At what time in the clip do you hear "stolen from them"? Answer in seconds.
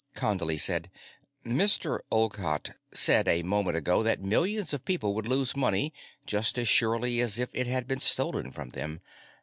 7.99-8.99